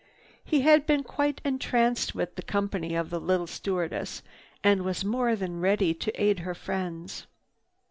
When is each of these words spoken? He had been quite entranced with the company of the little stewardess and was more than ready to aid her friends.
He 0.43 0.61
had 0.61 0.87
been 0.87 1.03
quite 1.03 1.41
entranced 1.45 2.15
with 2.15 2.33
the 2.33 2.41
company 2.41 2.95
of 2.95 3.11
the 3.11 3.19
little 3.21 3.45
stewardess 3.45 4.23
and 4.63 4.81
was 4.81 5.05
more 5.05 5.35
than 5.35 5.61
ready 5.61 5.93
to 5.93 6.11
aid 6.19 6.39
her 6.39 6.55
friends. 6.55 7.27